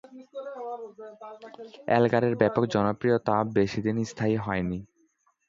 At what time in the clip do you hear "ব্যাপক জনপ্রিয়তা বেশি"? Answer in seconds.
2.35-3.79